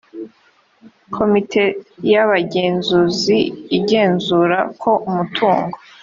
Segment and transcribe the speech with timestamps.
[1.15, 1.63] komite
[2.11, 3.37] y abagenzuzi
[3.77, 5.77] igenzura ko umutungo